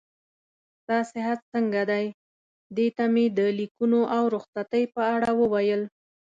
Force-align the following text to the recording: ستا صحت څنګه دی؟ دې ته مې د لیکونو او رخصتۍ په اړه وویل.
ستا 0.79 0.97
صحت 1.11 1.39
څنګه 1.53 1.81
دی؟ 1.91 2.05
دې 2.75 2.87
ته 2.97 3.05
مې 3.13 3.25
د 3.37 3.39
لیکونو 3.59 3.99
او 4.15 4.23
رخصتۍ 4.35 4.83
په 4.95 5.01
اړه 5.15 5.29
وویل. 5.41 5.81